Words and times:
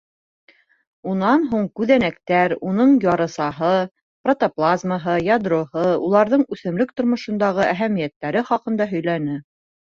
Унан 1.09 1.43
һуң 1.49 1.65
күҙәнәктәр, 1.79 2.55
уның 2.71 2.95
ярысаһы, 3.03 3.69
протоплазмаһы, 4.29 5.19
ядроһы, 5.29 5.85
уларҙың 6.09 6.47
үҫемлек 6.57 6.95
тормошондағы 7.03 7.69
әһәмиәттәре 7.69 8.45
хаҡында 8.51 8.91
һөйләне. 8.97 9.39